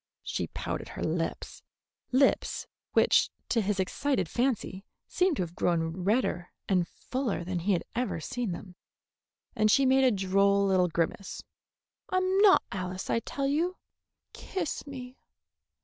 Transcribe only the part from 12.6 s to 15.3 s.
Alice, I tell you. Kiss me."